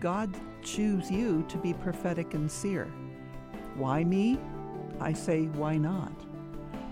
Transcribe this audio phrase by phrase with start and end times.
[0.00, 2.86] God choose you to be prophetic and seer?
[3.74, 4.38] Why me?
[5.00, 6.12] I say why not?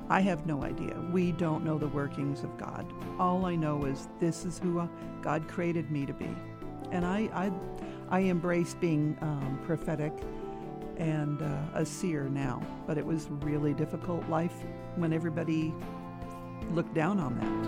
[0.09, 0.95] I have no idea.
[1.11, 2.93] We don't know the workings of God.
[3.19, 4.87] All I know is this is who uh,
[5.21, 6.29] God created me to be,
[6.93, 7.53] and I I,
[8.09, 10.13] I embrace being um, prophetic
[10.97, 12.63] and uh, a seer now.
[12.87, 14.55] But it was really difficult life
[14.95, 15.75] when everybody
[16.71, 17.67] looked down on that.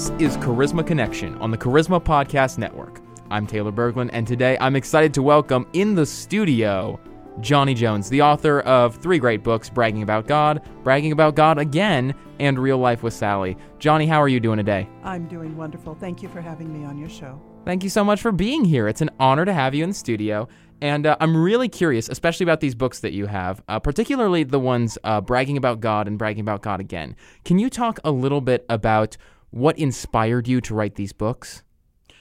[0.00, 3.02] This is Charisma Connection on the Charisma Podcast Network.
[3.30, 6.98] I'm Taylor Berglund, and today I'm excited to welcome in the studio
[7.40, 12.14] Joni Jones, the author of three great books Bragging About God, Bragging About God Again,
[12.38, 13.58] and Real Life with Sally.
[13.78, 14.88] Joni, how are you doing today?
[15.04, 15.94] I'm doing wonderful.
[15.94, 17.38] Thank you for having me on your show.
[17.66, 18.88] Thank you so much for being here.
[18.88, 20.48] It's an honor to have you in the studio.
[20.80, 24.58] And uh, I'm really curious, especially about these books that you have, uh, particularly the
[24.58, 27.16] ones uh, Bragging About God and Bragging About God Again.
[27.44, 29.18] Can you talk a little bit about
[29.50, 31.62] what inspired you to write these books?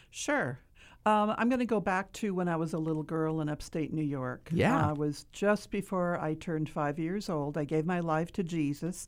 [0.09, 0.59] Sure.
[1.05, 3.94] Um, I'm going to go back to when I was a little girl in upstate
[3.94, 4.49] New York.
[4.52, 4.88] Yeah.
[4.88, 7.57] Uh, it was just before I turned five years old.
[7.57, 9.07] I gave my life to Jesus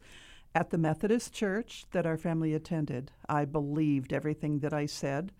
[0.56, 3.12] at the Methodist church that our family attended.
[3.28, 5.32] I believed everything that I said,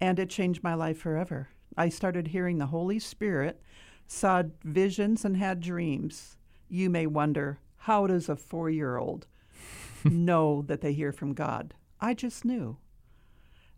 [0.00, 1.48] and it changed my life forever.
[1.76, 3.62] I started hearing the Holy Spirit,
[4.06, 6.36] saw visions, and had dreams.
[6.68, 9.26] You may wonder, how does a four year old
[10.04, 11.74] know that they hear from God?
[12.00, 12.78] I just knew.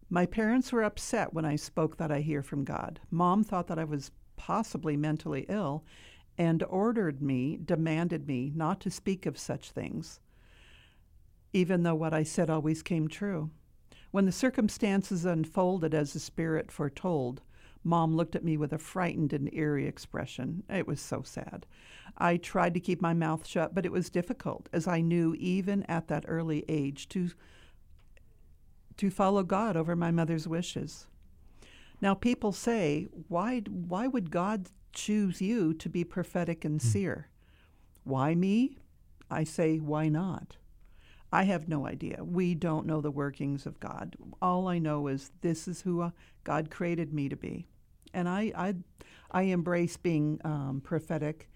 [0.08, 3.00] My parents were upset when I spoke that I hear from God.
[3.10, 5.84] Mom thought that I was possibly mentally ill
[6.38, 10.20] and ordered me, demanded me not to speak of such things,
[11.52, 13.50] even though what I said always came true.
[14.10, 17.42] When the circumstances unfolded as the Spirit foretold,
[17.84, 20.62] Mom looked at me with a frightened and eerie expression.
[20.70, 21.66] It was so sad.
[22.16, 25.82] I tried to keep my mouth shut, but it was difficult, as I knew even
[25.84, 27.30] at that early age to
[29.02, 31.08] to follow God over my mother's wishes.
[32.00, 37.28] Now, people say, why, why would God choose you to be prophetic and seer?
[38.04, 38.78] Why me?
[39.28, 40.56] I say, why not?
[41.32, 42.22] I have no idea.
[42.22, 44.14] We don't know the workings of God.
[44.40, 46.10] All I know is this is who uh,
[46.44, 47.66] God created me to be.
[48.14, 48.74] And I, I,
[49.32, 51.50] I embrace being um, prophetic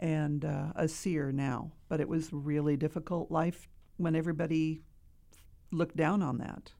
[0.00, 1.70] and uh, a seer now.
[1.88, 3.68] But it was really difficult life
[3.98, 4.82] when everybody
[5.72, 6.72] look down on that.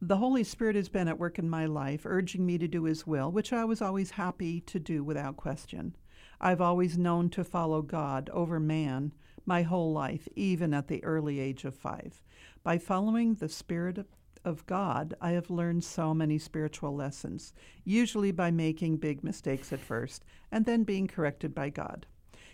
[0.00, 3.06] The Holy Spirit has been at work in my life, urging me to do His
[3.06, 5.94] will, which I was always happy to do without question.
[6.40, 9.12] I've always known to follow God over man
[9.44, 12.22] my whole life, even at the early age of five.
[12.62, 14.06] By following the Spirit
[14.44, 17.52] of God, I have learned so many spiritual lessons,
[17.84, 22.06] usually by making big mistakes at first and then being corrected by God.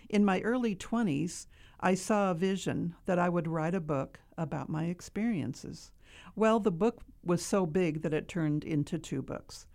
[0.09, 1.47] In my early 20s,
[1.79, 5.91] I saw a vision that I would write a book about my experiences.
[6.35, 9.65] Well, the book was so big that it turned into two books.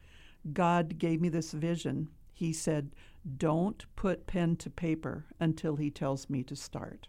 [0.52, 2.08] God gave me this vision.
[2.32, 2.94] He said,
[3.36, 7.06] Don't put pen to paper until He tells me to start.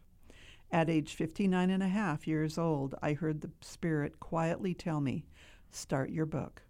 [0.72, 5.26] At age 59 and a half years old, I heard the Spirit quietly tell me,
[5.72, 6.62] Start your book.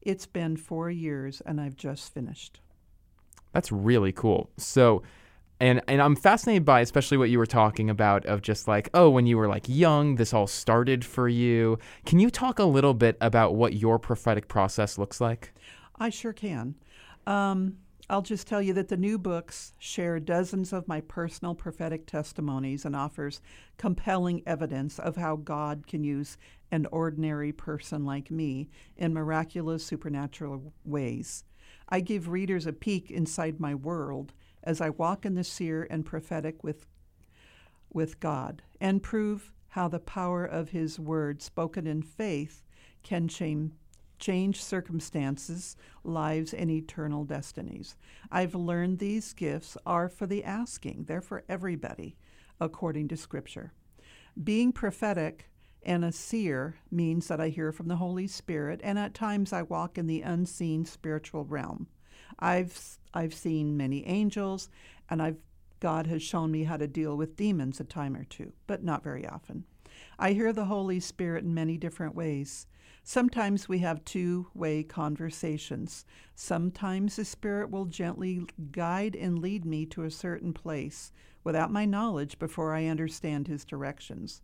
[0.00, 2.60] It's been four years and I've just finished.
[3.52, 4.50] That's really cool.
[4.56, 5.02] So,
[5.60, 9.08] and and I'm fascinated by especially what you were talking about of just like oh
[9.08, 11.78] when you were like young this all started for you.
[12.04, 15.52] Can you talk a little bit about what your prophetic process looks like?
[15.98, 16.74] I sure can.
[17.26, 17.78] Um,
[18.08, 22.84] I'll just tell you that the new books share dozens of my personal prophetic testimonies
[22.84, 23.40] and offers
[23.78, 26.36] compelling evidence of how God can use
[26.70, 31.42] an ordinary person like me in miraculous supernatural ways.
[31.88, 34.32] I give readers a peek inside my world
[34.66, 36.86] as I walk in the seer and prophetic with,
[37.92, 42.64] with God and prove how the power of His word spoken in faith
[43.02, 43.72] can change,
[44.18, 47.96] change circumstances, lives, and eternal destinies.
[48.30, 52.16] I've learned these gifts are for the asking, they're for everybody,
[52.60, 53.72] according to Scripture.
[54.42, 55.48] Being prophetic
[55.82, 59.62] and a seer means that I hear from the Holy Spirit, and at times I
[59.62, 61.86] walk in the unseen spiritual realm.
[62.38, 64.68] I've I've seen many angels,
[65.08, 65.38] and I've
[65.80, 69.04] God has shown me how to deal with demons a time or two, but not
[69.04, 69.64] very often.
[70.18, 72.66] I hear the Holy Spirit in many different ways.
[73.02, 76.04] Sometimes we have two way conversations.
[76.34, 81.12] Sometimes the Spirit will gently guide and lead me to a certain place
[81.44, 84.42] without my knowledge before I understand His directions.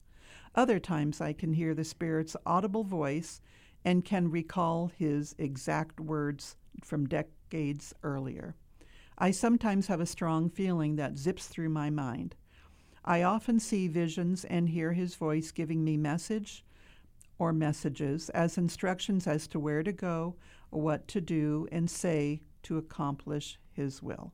[0.54, 3.40] Other times I can hear the Spirit's audible voice
[3.84, 8.54] and can recall His exact words from decades earlier.
[9.18, 12.34] I sometimes have a strong feeling that zips through my mind.
[13.04, 16.64] I often see visions and hear his voice giving me message
[17.38, 20.36] or messages as instructions as to where to go,
[20.70, 24.32] what to do, and say to accomplish his will.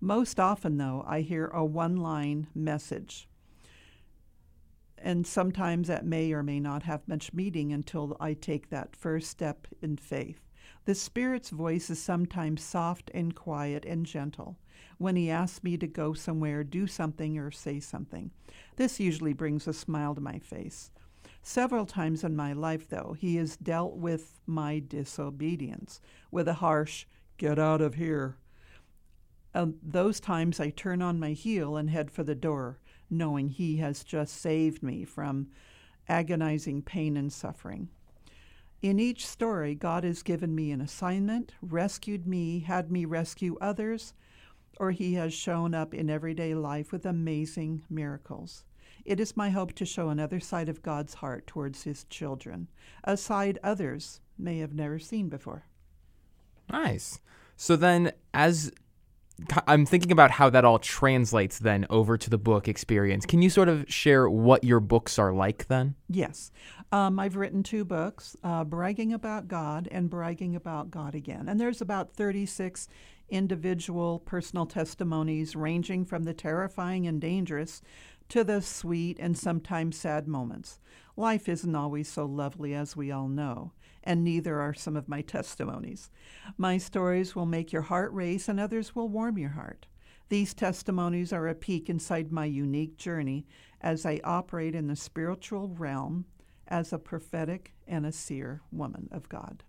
[0.00, 3.28] Most often, though, I hear a one line message.
[5.02, 9.30] And sometimes that may or may not have much meaning until I take that first
[9.30, 10.46] step in faith.
[10.84, 14.58] The Spirit's voice is sometimes soft and quiet and gentle
[14.98, 18.30] when He asks me to go somewhere, do something, or say something.
[18.76, 20.90] This usually brings a smile to my face.
[21.42, 26.00] Several times in my life, though, He has dealt with my disobedience
[26.30, 27.06] with a harsh,
[27.38, 28.36] get out of here.
[29.54, 32.78] And those times I turn on my heel and head for the door,
[33.10, 35.48] knowing He has just saved me from
[36.08, 37.88] agonizing pain and suffering.
[38.82, 44.14] In each story, God has given me an assignment, rescued me, had me rescue others,
[44.78, 48.64] or He has shown up in everyday life with amazing miracles.
[49.04, 52.68] It is my hope to show another side of God's heart towards His children,
[53.04, 55.66] a side others may have never seen before.
[56.70, 57.20] Nice.
[57.56, 58.72] So then, as
[59.66, 63.26] I'm thinking about how that all translates then over to the book experience.
[63.26, 65.94] Can you sort of share what your books are like then?
[66.08, 66.50] Yes.
[66.92, 71.48] Um, I've written two books uh, Bragging About God and Bragging About God Again.
[71.48, 72.88] And there's about 36
[73.28, 77.80] individual personal testimonies ranging from the terrifying and dangerous
[78.28, 80.78] to the sweet and sometimes sad moments.
[81.16, 85.20] Life isn't always so lovely as we all know and neither are some of my
[85.20, 86.10] testimonies.
[86.56, 89.86] My stories will make your heart race, and others will warm your heart.
[90.28, 93.46] These testimonies are a peek inside my unique journey
[93.80, 96.24] as I operate in the spiritual realm
[96.68, 99.64] as a prophetic and a seer woman of God.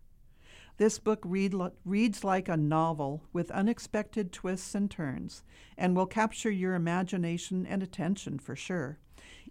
[0.78, 5.44] This book read, reads like a novel with unexpected twists and turns
[5.78, 9.00] and will capture your imagination and attention for sure.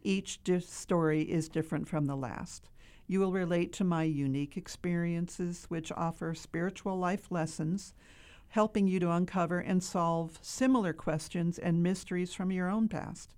[0.02, 2.68] Each story is different from the last.
[3.10, 7.92] You will relate to my unique experiences, which offer spiritual life lessons,
[8.50, 13.34] helping you to uncover and solve similar questions and mysteries from your own past.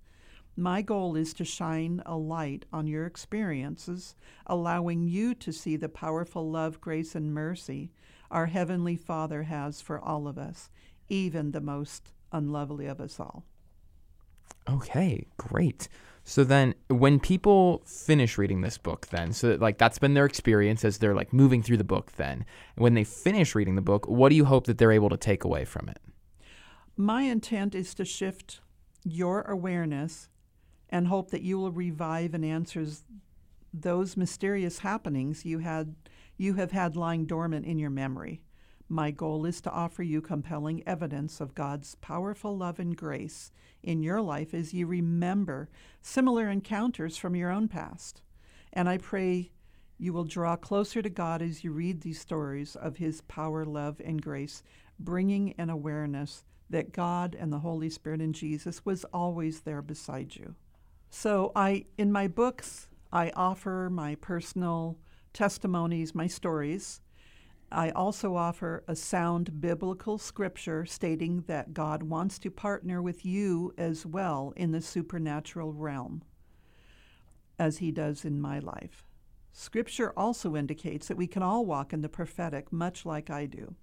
[0.55, 4.13] My goal is to shine a light on your experiences,
[4.45, 7.89] allowing you to see the powerful love, grace, and mercy
[8.29, 10.69] our Heavenly Father has for all of us,
[11.09, 13.43] even the most unlovely of us all.
[14.69, 15.87] Okay, great.
[16.23, 20.25] So then when people finish reading this book then, so that, like that's been their
[20.25, 22.45] experience as they're like moving through the book then.
[22.75, 25.43] When they finish reading the book, what do you hope that they're able to take
[25.43, 25.99] away from it?
[26.95, 28.61] My intent is to shift
[29.03, 30.29] your awareness
[30.89, 33.03] and hope that you will revive and answers
[33.73, 35.95] those mysterious happenings you had
[36.37, 38.41] you have had lying dormant in your memory.
[38.89, 43.51] My goal is to offer you compelling evidence of God's powerful love and grace
[43.81, 45.69] in your life as you remember
[46.01, 48.21] similar encounters from your own past.
[48.71, 49.51] And I pray
[49.97, 54.01] you will draw closer to God as you read these stories of His power, love,
[54.03, 54.63] and grace,
[54.99, 60.35] bringing an awareness that God and the Holy Spirit and Jesus was always there beside
[60.35, 60.55] you.
[61.09, 64.97] So I in my books I offer my personal
[65.33, 67.01] testimonies, my stories,
[67.73, 73.73] I also offer a sound biblical scripture stating that God wants to partner with you
[73.77, 76.23] as well in the supernatural realm,
[77.57, 79.07] as He does in my life.
[79.51, 83.75] Scripture also indicates that we can all walk in the prophetic, much like I do.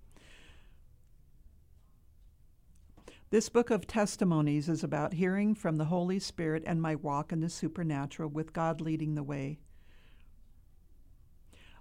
[3.31, 7.41] This book of testimonies is about hearing from the Holy Spirit and my walk in
[7.41, 9.59] the supernatural with God leading the way.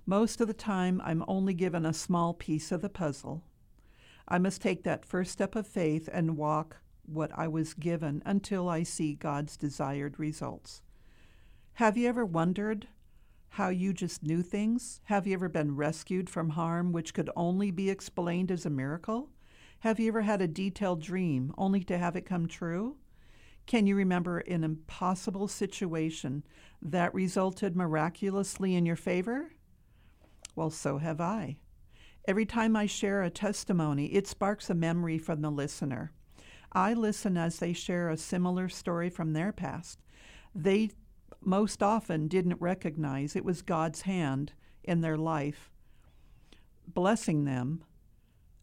[0.09, 3.43] Most of the time, I'm only given a small piece of the puzzle.
[4.27, 8.67] I must take that first step of faith and walk what I was given until
[8.67, 10.81] I see God's desired results.
[11.73, 12.87] Have you ever wondered
[13.49, 14.99] how you just knew things?
[15.03, 19.29] Have you ever been rescued from harm which could only be explained as a miracle?
[19.81, 22.97] Have you ever had a detailed dream only to have it come true?
[23.67, 26.43] Can you remember an impossible situation
[26.81, 29.51] that resulted miraculously in your favor?
[30.59, 31.55] Well, so have I.
[32.27, 36.11] Every time I share a testimony, it sparks a memory from the listener.
[36.73, 40.01] I listen as they share a similar story from their past.
[40.53, 40.89] They
[41.39, 44.51] most often didn't recognize it was God's hand
[44.83, 45.71] in their life
[46.85, 47.85] blessing them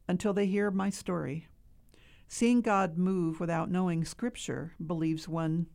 [0.07, 1.49] until they hear my story.
[2.29, 5.69] Seeing God move without knowing Scripture believes one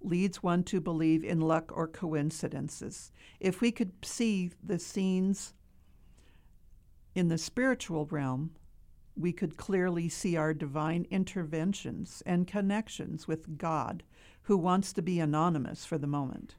[0.00, 3.12] leads one to believe in luck or coincidences.
[3.38, 5.54] If we could see the scenes
[7.14, 8.52] in the spiritual realm,
[9.16, 14.02] we could clearly see our divine interventions and connections with God,
[14.42, 16.54] who wants to be anonymous for the moment.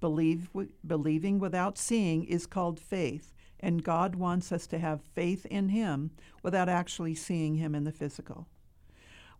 [0.00, 0.48] Believe,
[0.86, 6.12] believing without seeing is called faith, and God wants us to have faith in Him
[6.42, 8.48] without actually seeing Him in the physical.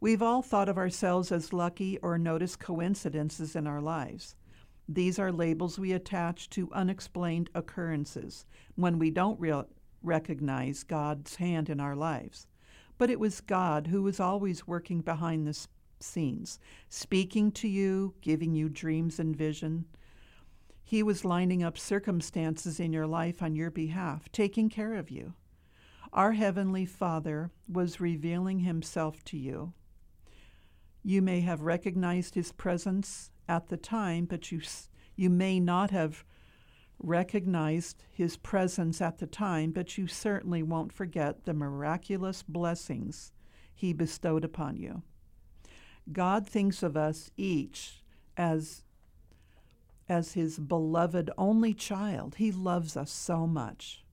[0.03, 4.35] We've all thought of ourselves as lucky or noticed coincidences in our lives.
[4.89, 9.65] These are labels we attach to unexplained occurrences when we don't re-
[10.03, 12.47] recognize God's hand in our lives.
[12.97, 15.67] But it was God who was always working behind the
[16.01, 19.85] scenes, speaking to you, giving you dreams and vision.
[20.83, 25.35] He was lining up circumstances in your life on your behalf, taking care of you.
[26.13, 29.75] Our Heavenly Father was revealing Himself to you.
[31.03, 34.61] You may have recognized His presence at the time, but you,
[35.17, 36.25] you may not have
[37.03, 43.33] recognized his presence at the time, but you certainly won't forget the miraculous blessings
[43.75, 45.03] he bestowed upon you.
[46.13, 48.03] God thinks of us each
[48.37, 48.83] as
[50.09, 52.35] as his beloved only child.
[52.37, 54.05] He loves us so much.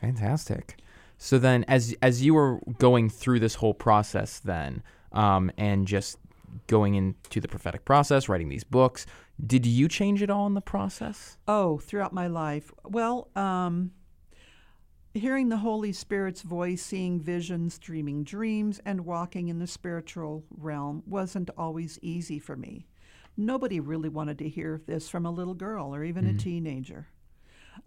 [0.00, 0.78] Fantastic.
[1.18, 6.18] So then, as as you were going through this whole process, then, um, and just
[6.66, 9.06] going into the prophetic process, writing these books.
[9.44, 11.36] Did you change it all in the process?
[11.48, 12.72] Oh, throughout my life.
[12.84, 13.92] Well, um,
[15.12, 21.02] hearing the Holy Spirit's voice, seeing visions, dreaming dreams, and walking in the spiritual realm
[21.06, 22.86] wasn't always easy for me.
[23.36, 26.36] Nobody really wanted to hear this from a little girl or even mm-hmm.
[26.36, 27.08] a teenager.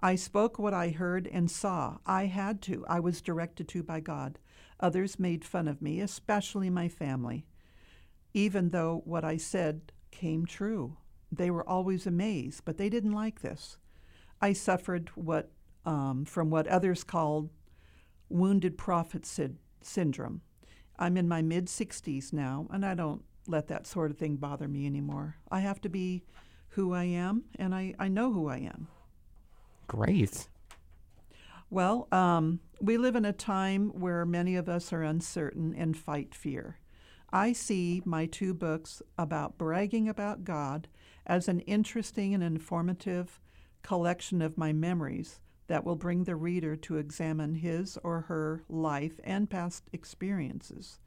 [0.02, 2.00] I spoke what I heard and saw.
[2.06, 2.86] I had to.
[2.90, 4.38] I was directed to by God.
[4.82, 7.46] Others made fun of me, especially my family
[8.38, 10.98] even though what I said came true.
[11.32, 13.78] They were always amazed, but they didn't like this.
[14.40, 15.50] I suffered what
[15.86, 17.50] um, from what others called
[18.30, 20.42] wounded prophet sy- syndrome.
[21.00, 24.68] I'm in my mid 60s now, and I don't let that sort of thing bother
[24.68, 25.38] me anymore.
[25.50, 26.24] I have to be
[26.70, 28.88] who I am, and I, I know who I am.
[29.88, 30.48] Great.
[31.72, 36.36] Well, um, we live in a time where many of us are uncertain and fight
[36.36, 36.78] fear.
[37.38, 40.88] I see my two books about bragging about God
[41.24, 43.40] as an interesting and informative
[43.84, 49.20] collection of my memories that will bring the reader to examine his or her life
[49.24, 51.00] and past experiences.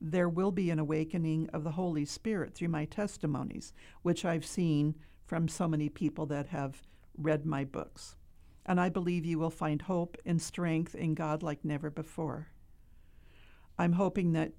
[0.00, 4.94] There will be an awakening of the Holy Spirit through my testimonies, which I've seen
[5.26, 6.80] from so many people that have
[7.18, 8.16] read my books.
[8.64, 12.48] And I believe you will find hope and strength in God like never before.
[13.78, 14.52] I'm hoping that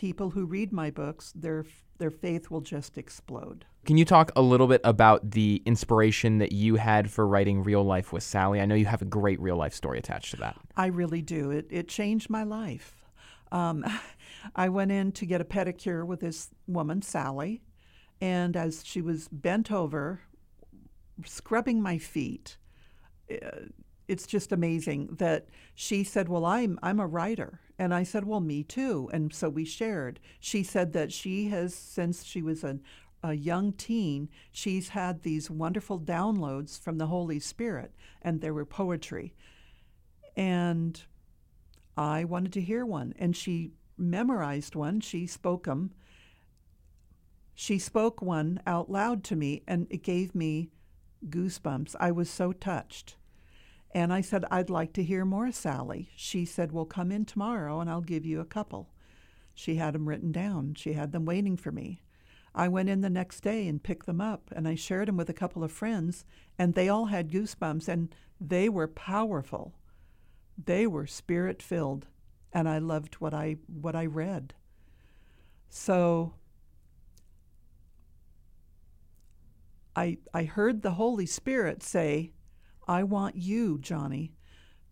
[0.00, 1.66] people who read my books, their
[1.98, 3.66] their faith will just explode.
[3.84, 7.84] Can you talk a little bit about the inspiration that you had for writing Real
[7.84, 8.62] Life with Sally?
[8.62, 10.56] I know you have a great real life story attached to that.
[10.74, 11.50] I really do.
[11.50, 13.04] It it changed my life.
[13.52, 13.84] Um,
[14.56, 17.60] I went in to get a pedicure with this woman, Sally,
[18.22, 20.22] and as she was bent over,
[21.26, 22.56] scrubbing my feet,
[23.30, 23.66] uh,
[24.08, 28.40] it's just amazing that she said, "Well, I'm I'm a writer," and I said, "Well,
[28.40, 30.20] me too." And so we shared.
[30.38, 32.78] She said that she has since she was a
[33.22, 38.64] a young teen, she's had these wonderful downloads from the Holy Spirit, and there were
[38.64, 39.34] poetry.
[40.36, 41.02] And
[41.96, 45.00] I wanted to hear one, and she memorized one.
[45.00, 45.92] She spoke them.
[47.54, 50.70] She spoke one out loud to me, and it gave me
[51.28, 51.94] goosebumps.
[52.00, 53.16] I was so touched.
[53.92, 56.10] And I said, I'd like to hear more, Sally.
[56.14, 58.90] She said, Well, come in tomorrow and I'll give you a couple.
[59.54, 60.74] She had them written down.
[60.74, 62.02] She had them waiting for me.
[62.54, 65.28] I went in the next day and picked them up and I shared them with
[65.28, 66.24] a couple of friends,
[66.58, 69.74] and they all had goosebumps and they were powerful.
[70.62, 72.06] They were spirit filled,
[72.52, 74.54] and I loved what I what I read.
[75.68, 76.34] So
[79.94, 82.32] I I heard the Holy Spirit say,
[82.86, 84.32] I want you, Joni,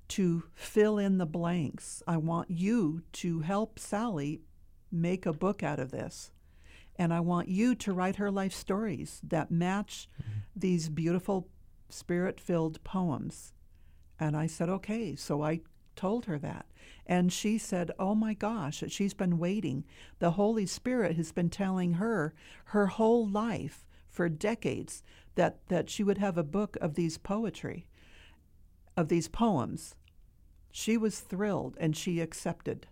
[0.09, 2.03] to fill in the blanks.
[2.07, 4.41] I want you to help Sally
[4.91, 6.31] make a book out of this.
[6.97, 10.41] And I want you to write her life stories that match mm-hmm.
[10.57, 11.49] these beautiful
[11.89, 13.53] spirit filled poems.
[14.19, 15.15] And I said, okay.
[15.15, 15.61] So I
[15.95, 16.67] told her that.
[17.07, 19.85] And she said, oh my gosh, she's been waiting.
[20.19, 22.35] The Holy Spirit has been telling her
[22.67, 25.03] her whole life for decades
[25.39, 27.87] that, that she would have a book of these poetry,
[28.97, 29.95] of these poems.
[30.73, 32.89] She was thrilled and she accepted.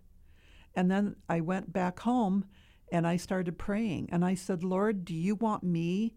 [0.72, 2.44] And then I went back home
[2.92, 4.10] and I started praying.
[4.12, 6.14] And I said, Lord, do you want me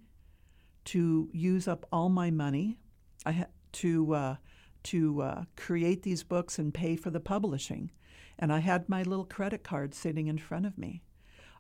[0.86, 2.78] to use up all my money?
[3.26, 4.36] I ha- to uh,
[4.84, 7.90] to uh, create these books and pay for the publishing.
[8.38, 11.02] And I had my little credit card sitting in front of me.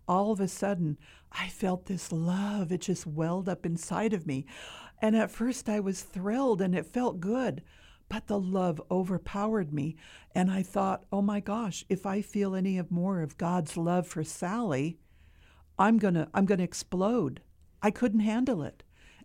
[0.09, 0.97] All of a sudden,
[1.31, 2.71] I felt this love.
[2.71, 4.47] It just welled up inside of me.
[5.03, 7.61] And at first, I was thrilled and it felt good.
[8.09, 9.97] But the love overpowered me.
[10.33, 14.07] And I thought, oh my gosh, if I feel any of more of God's love
[14.07, 14.97] for Sally,
[15.77, 17.41] I'm going to I'm going to explode.
[17.83, 18.81] I couldn't handle it.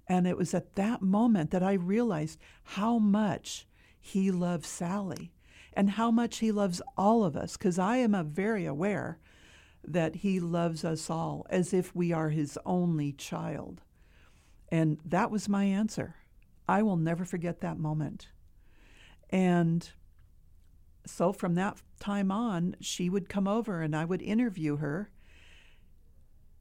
[0.06, 3.66] And it was at that moment that I realized how much
[3.98, 5.32] he loves Sally
[5.72, 9.18] and how much he loves all of us because I am a very aware
[9.86, 13.82] that he loves us all as if we are his only child.
[14.70, 16.16] And that was my answer.
[16.68, 18.28] I will never forget that moment.
[19.30, 19.88] And
[21.06, 25.10] so from that time on, she would come over and I would interview her.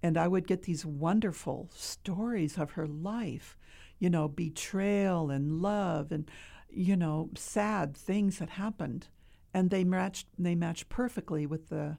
[0.01, 3.57] And I would get these wonderful stories of her life,
[3.99, 6.29] you know, betrayal and love and,
[6.69, 9.07] you know, sad things that happened.
[9.53, 11.97] And they matched they matched perfectly with the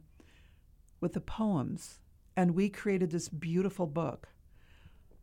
[1.05, 2.01] with the poems.
[2.35, 4.31] And we created this beautiful book.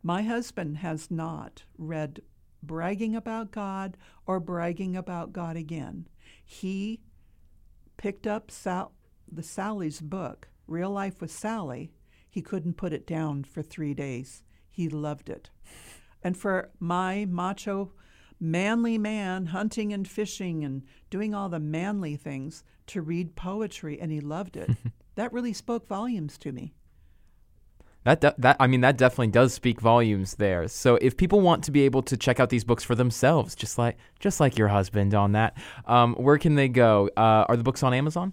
[0.00, 2.22] My husband has not read
[2.62, 6.06] bragging about God or bragging about God again.
[6.44, 7.00] He
[7.96, 8.92] picked up Sal-
[9.30, 11.90] the Sally's book, Real Life with Sally.
[12.30, 14.44] He couldn't put it down for three days.
[14.70, 15.50] He loved it.
[16.22, 17.90] And for my macho,
[18.38, 24.12] manly man hunting and fishing and doing all the manly things to read poetry, and
[24.12, 24.70] he loved it,
[25.14, 26.74] that really spoke volumes to me.
[28.04, 30.66] That de- that I mean that definitely does speak volumes there.
[30.66, 33.78] So if people want to be able to check out these books for themselves, just
[33.78, 37.08] like just like your husband on that, um, where can they go?
[37.16, 38.32] Uh, are the books on Amazon?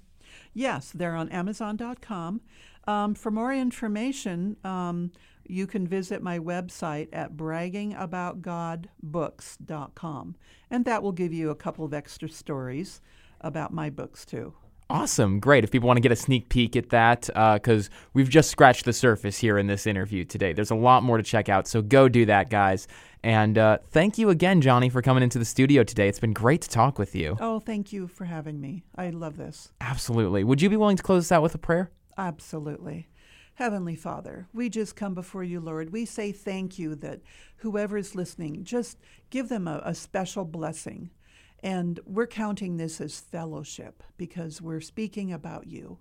[0.54, 2.42] Yes, they're on Amazon.com.
[2.88, 5.12] Um, for more information, um,
[5.46, 10.36] you can visit my website at braggingaboutgodbooks.com,
[10.72, 13.02] and that will give you a couple of extra stories
[13.42, 14.56] about my books too.
[14.92, 15.40] Awesome.
[15.40, 15.64] Great.
[15.64, 18.86] If people want to get a sneak peek at that, because uh, we've just scratched
[18.86, 20.52] the surface here in this interview today.
[20.52, 21.68] There's a lot more to check out.
[21.68, 22.88] So go do that, guys.
[23.24, 26.08] And uh, thank you again, Joni, for coming into the studio today.
[26.08, 27.38] It's been great to talk with you.
[27.40, 28.84] Oh, thank you for having me.
[28.96, 29.72] I love this.
[29.80, 30.44] Absolutely.
[30.44, 31.92] Would you be willing to close us out with a prayer?
[32.18, 33.10] Absolutely.
[33.56, 35.92] Heavenly Father, we just come before you, Lord.
[35.92, 37.20] We say thank you that
[37.58, 38.98] whoever is listening, just
[39.30, 41.12] give them a, a special blessing
[41.62, 46.00] and we're counting this as fellowship because we're speaking about you.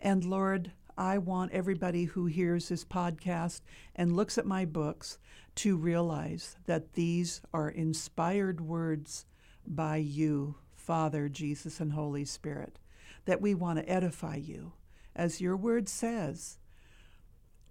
[0.00, 3.60] And Lord, I want everybody who hears this podcast
[3.96, 5.18] and looks at my books
[5.56, 9.26] to realize that these are inspired words
[9.66, 12.78] by you, Father, Jesus, and Holy Spirit,
[13.24, 14.72] that we want to edify you.
[15.16, 16.58] As your word says,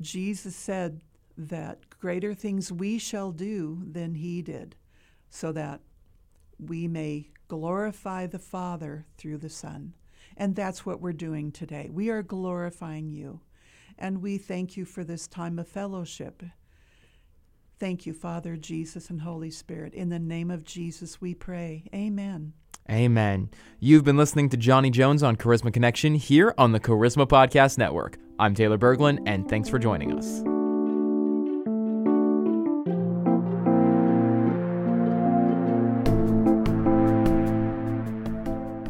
[0.02, 1.02] Jesus said
[1.38, 4.76] that greater things we shall do than he did,
[5.30, 5.82] so that
[6.60, 9.94] we may glorify the Father through the Son.
[10.36, 11.90] And that's what we're doing today.
[11.92, 13.42] We are glorifying you.
[13.98, 16.44] And we thank you for this time of fellowship.
[17.80, 19.94] Thank you, Father, Jesus, and Holy Spirit.
[19.94, 21.84] In the name of Jesus, we pray.
[21.94, 22.54] Amen.
[22.90, 23.50] Amen.
[23.80, 28.18] You've been listening to Joni Jones on Charisma Connection here on the Charisma Podcast Network.
[28.40, 30.53] I'm Taylor Berglund, and thanks for joining us.